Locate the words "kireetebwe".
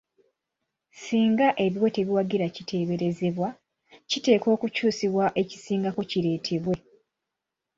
6.09-6.75